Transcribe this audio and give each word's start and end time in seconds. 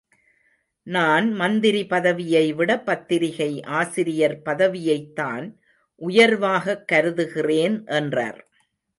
நான் 0.87 1.31
மந்திரி 1.31 1.81
பதவியைவிட 1.89 2.83
பத்திரிகை 2.83 3.63
ஆசிரியர் 3.63 4.41
பதவியைத்தான் 4.45 5.45
உயர்வாகக் 6.01 6.87
கருதுகிறேன் 6.87 7.85
என்றார். 7.85 8.41